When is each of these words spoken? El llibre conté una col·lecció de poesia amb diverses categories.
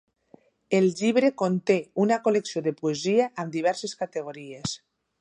El 0.77 0.87
llibre 1.01 1.29
conté 1.41 1.77
una 2.05 2.19
col·lecció 2.29 2.65
de 2.69 2.75
poesia 2.83 3.31
amb 3.45 3.57
diverses 3.61 3.97
categories. 4.05 4.79